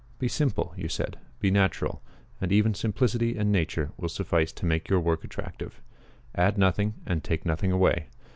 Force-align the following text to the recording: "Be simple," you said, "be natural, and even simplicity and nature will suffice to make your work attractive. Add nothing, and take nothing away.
"Be 0.17 0.27
simple," 0.27 0.73
you 0.75 0.89
said, 0.89 1.19
"be 1.39 1.51
natural, 1.51 2.01
and 2.41 2.51
even 2.51 2.73
simplicity 2.73 3.37
and 3.37 3.51
nature 3.51 3.91
will 3.97 4.09
suffice 4.09 4.51
to 4.53 4.65
make 4.65 4.89
your 4.89 4.99
work 4.99 5.23
attractive. 5.23 5.79
Add 6.33 6.57
nothing, 6.57 6.95
and 7.05 7.23
take 7.23 7.45
nothing 7.45 7.71
away. 7.71 8.07